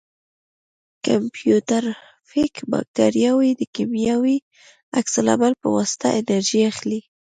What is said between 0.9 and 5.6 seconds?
کیموټروفیک باکتریاوې د کیمیاوي عکس العمل